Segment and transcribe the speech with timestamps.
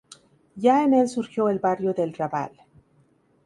[0.55, 2.53] Ya en el surgió el barrio del Raval.